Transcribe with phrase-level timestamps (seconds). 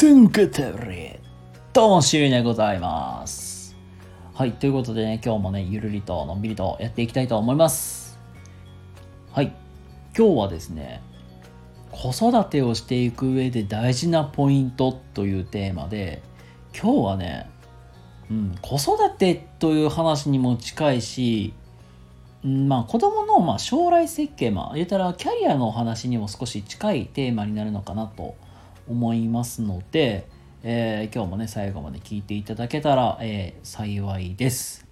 [0.00, 1.18] せんけてれ
[1.72, 2.78] どうもしゅうでござい。
[2.78, 3.74] ます
[4.32, 4.52] はい。
[4.52, 4.70] とい。
[4.70, 7.08] うことでね今日もねゆるりとのんびりとやってい。
[7.08, 7.26] きたい。
[7.26, 7.56] と思い。
[7.56, 8.16] ます
[9.32, 9.52] はい。
[10.16, 11.02] 今日はですね
[11.90, 13.10] 子育てをしてい。
[13.10, 15.40] く上で大事なポイントとい。
[15.40, 16.22] うテーマで
[16.72, 17.50] 今日はね、
[18.30, 19.84] うん、子育てとい。
[19.84, 21.02] う話にも近い。
[21.02, 21.54] し
[22.44, 27.06] まあ、子供のまあ将来設計、まあ、言ったらキャリアのお話にも少し近い。
[27.06, 28.36] テーマになるのかなと
[28.88, 30.26] 思いますので、
[30.62, 34.86] えー、今日もね最後まで聞いていただけたら、えー、幸いです。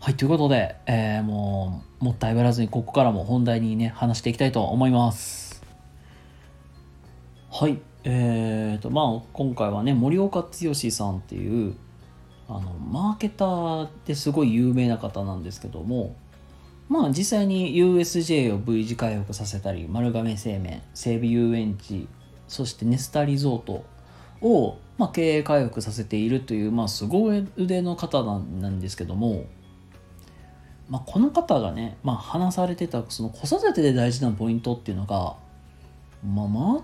[0.00, 5.62] はいということで、えー、もうもったいぶらずにここからも本題にね話していきたいと思います。
[7.50, 11.74] はいえーとまあ今回はね森岡剛さんっていう
[12.48, 16.14] あのマーケターですごい有名な方なんですけども
[16.88, 22.08] まあ実際に USJ を V 字回復させたり丸亀製麺西武遊園地
[22.48, 23.84] そしてネスタリゾート
[24.40, 29.44] を、まあ、経営回復させているという、まあ、すごい腕の方なんですけども、
[30.88, 35.36] まあ、この方がね、まあ、話されてたその子育てで大事なポイントっていうのが、
[36.24, 36.82] まあ、まっ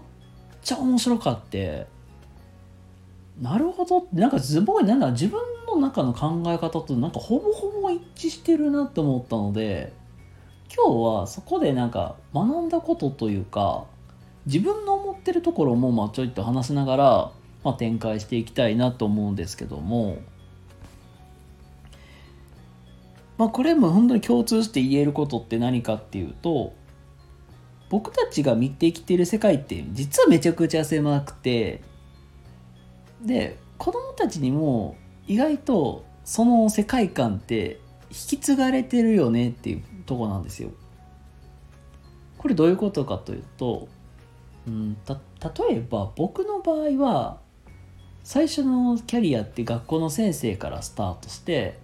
[0.62, 1.86] ちゃ面白かって
[3.40, 9.92] なるほどなんかすごいなんか自分の中の考え方となんかほぼほぼ一致してるなって思ったので
[10.74, 13.84] 今日はそこでなんか学んだことというか
[14.46, 17.32] 自分の思ってるところもまあちょいと話しながら、
[17.64, 20.18] まあ、展開していきたいなと思うんですけども、
[23.38, 26.72] まあ、これも本当に共通して言えることって何かっていうと
[27.88, 31.82] 僕たちが見てきてる世界って実はめちゃくちゃ狭くて
[33.22, 40.70] で子供たちにも意外とその世界観って引き継がれてるよねっていうとこなんですよ。
[42.38, 43.88] これどういうことかというと
[44.66, 45.14] うんた
[45.64, 47.38] 例えば僕の場合は
[48.24, 51.80] 最初のキャリアって学校の先生からスタートして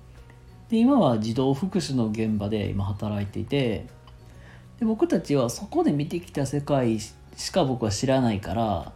[0.69, 3.87] で今は児童福祉の現場で今働いていて
[4.79, 8.93] で僕たちはそこで見てきた世界しか僕は知らないから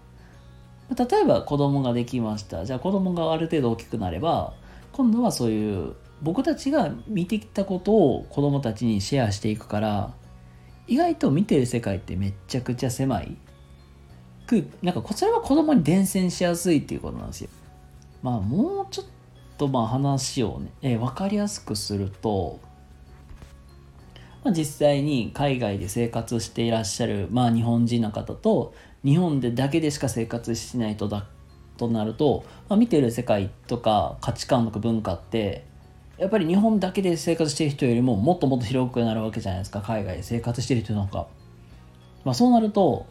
[0.97, 2.67] 例えば子供ができました。
[2.67, 4.53] じゃあ子供がある程度大きくなれば
[4.93, 10.13] 今度はそういう僕たちが見てきたことを子供たちにシェアしていくから
[10.87, 13.37] 意外と見てる世界ってめちゃくちゃ狭い。
[14.61, 17.49] くなんかそれは子供に伝染しやすいっていうことなんですよ。
[18.23, 19.07] まあもうちょっ
[19.57, 22.61] とまあ話をね、えー、分かりやすくすると、
[24.45, 28.75] まあ、実際に海外で生活していらっしゃる、まあ、日本人の方と
[29.05, 31.27] 日本でだけでしか生活しないとだ
[31.79, 35.65] となると、まあ、見てる世界とか価値観とか文化って
[36.19, 41.27] やっぱり日本だけで生活してる人よりももっともっと広くなるわけじゃないですか海外で生活してる人なんか、
[42.25, 43.07] まあ、そうなると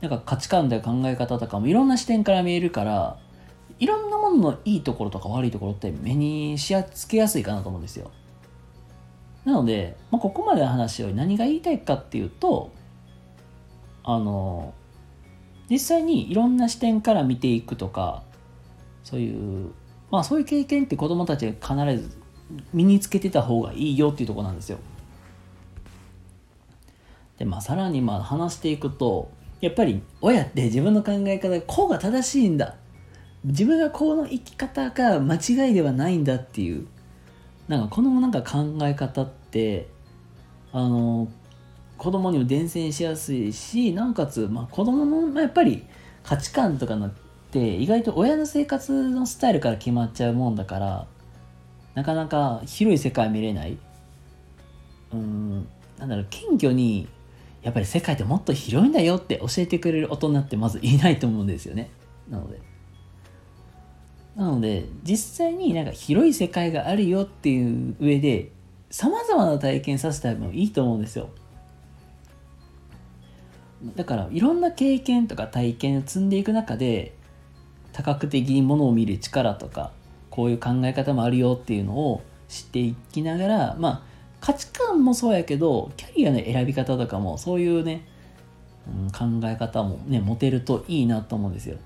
[0.00, 3.18] なんか価値観とか考え方とかもいろんな視点から見えるから
[3.78, 8.10] いろんなもののいいところとか悪いところって目にしやつけやすいかなと思うんですよ。
[9.44, 12.70] なので、まあ、ここまでの話を何が言いたいかっていうと
[14.02, 14.72] あの
[15.68, 18.22] 実際にいろんな視点から見ていくとか
[19.02, 19.72] そういう
[20.10, 22.16] まあそういう経験って子供たちが必ず
[22.72, 24.78] 身につけてた方がいいよっていうとこなんですよ。
[27.38, 32.76] でまあさらにまあ話していくとやっぱり親って自分の考え方こうが正しいんだ。
[33.44, 36.86] 自分がこの生き方が間違いではないんだっていう
[37.68, 39.88] なんかこのなんか考え方って
[40.72, 41.28] あの
[41.98, 45.84] 子供にも伝染しやすいしなおかつ、まあ、子供の、まあ、やっぱり
[46.22, 47.12] 価値観とかのっ
[47.50, 51.06] て意外と親の生活のスタイルから決まっちゃうもんだから
[51.94, 53.78] なかなか広い世界見れない。
[55.12, 57.08] うんなんだろう謙虚に
[57.64, 61.90] やっぱり世界ってもっと広いんだよって教えてくれる大人ってまずいないと思うんですよね。
[62.28, 62.60] なので。
[64.36, 68.50] なので、実際になんか広い世界があるよっていう上で、
[68.90, 71.30] 様々な体験させたらもいいと思うんですよ。
[73.96, 77.14] だから、いろんな経験とか体験を積んでいく中で、
[77.92, 79.92] 多角的にものを見る力とか、
[80.28, 84.13] こういう考え方もあるよっていうのを知っていきながら、まあ、
[84.44, 88.06] 価値観もそうやけどキャリアの選び方とかもそういうね、
[88.86, 91.78] うん、考え方もね持てるといいなと思うんですよ。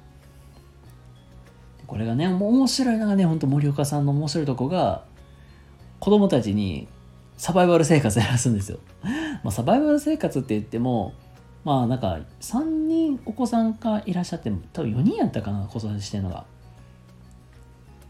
[1.86, 5.04] これがね面白いのがねほんと森岡さんの面白いとこが
[6.00, 6.88] 子供たちに
[7.36, 8.80] サバイバル生活やらすんですよ、
[9.44, 11.12] まあ、サバイバル生活って言っても
[11.64, 16.44] まあなんか3人お子さんがいらっしゃって多分4人やったかな子育てしてるのが。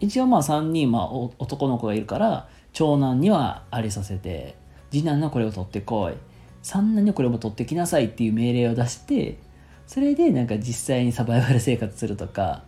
[0.00, 4.56] 一応まあ3人、まあ、男の子がいるから長男にはありさせて
[4.91, 6.15] 次男のこれを取ってこい。
[6.62, 9.38] 三男にはこれも取ってきなさいっていう命令を出して
[9.87, 12.62] それでなんか実際にサバイバル生活するとか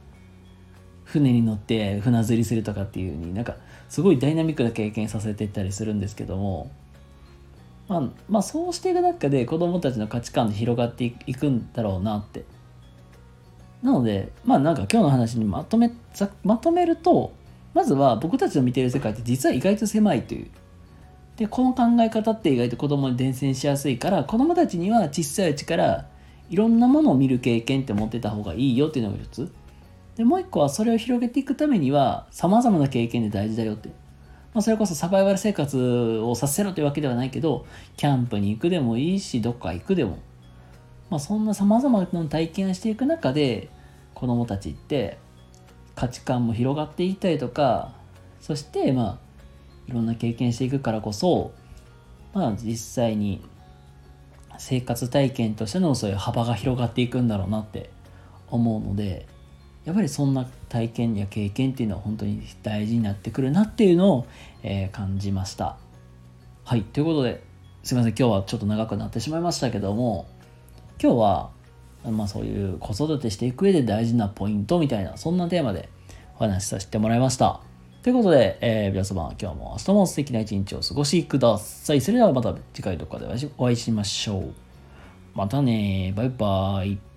[1.05, 3.57] 船に乗って船釣りするとかっていう風になんか
[3.89, 6.71] すごいダイナミックな経験させていったりするんですけども、
[7.89, 12.45] まあ、まあそうしていく中で子どもたちの価値観で広がっていくんだろうなって。
[13.83, 15.91] なのでまあなんか今日の話にまとめ
[16.45, 17.33] まとめると
[17.75, 20.49] まずは僕たちの見ている世界って実は意外と狭いという。
[21.37, 26.07] でこの考え方って意外と子供に伝染しやすいから子供たちには小さいうちから
[26.51, 29.53] いろんなものを見る経験って持ってた方がいいよっていうのが一つ。
[30.17, 33.89] でもう一個はそれを広げていくためにはさまざまな経験で大事だよって、
[34.53, 37.65] まあ、それこそサバイバル生活をさせろというわけではないけど
[37.97, 40.19] キャンプに行くでもいいしどっか行くでも、
[41.09, 43.71] まあ、そんなさまざまな体験をしていく中で
[44.13, 45.17] 子供たちって
[46.01, 47.93] 価値観も広がっていったりとか
[48.41, 49.19] そしてまあ
[49.87, 51.53] いろんな経験していくからこそ
[52.33, 53.45] まあ実際に
[54.57, 57.91] 生活体験としてのそういう幅が広がっていくんだろうなって
[58.49, 59.27] 思うので
[59.85, 64.27] やっぱりそんな体験や経験っていうのは本当に大事になってくるなっていうのを、
[64.63, 65.77] えー、感じました。
[66.65, 67.43] はい、ということで
[67.83, 70.27] すいません今日はちょっと長くなってしまいましたけども
[71.03, 71.51] 今日は
[72.05, 75.89] まあそういう子育てしていく上で大事なポイントみたいなそんなテーマで
[76.37, 77.61] お話しさせてもらいました。
[78.03, 82.01] ということで、えー、皆様今日も明日も素敵な一日を過ごしください。
[82.01, 84.53] それではまた次回どこかでお会いしましょう。
[85.35, 87.10] またねバイバイ。